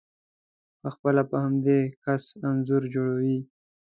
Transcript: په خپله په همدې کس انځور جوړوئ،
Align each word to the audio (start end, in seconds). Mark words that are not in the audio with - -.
په 0.81 0.87
خپله 0.95 1.21
په 1.29 1.37
همدې 1.43 1.79
کس 2.05 2.23
انځور 2.47 2.83
جوړوئ، 2.93 3.37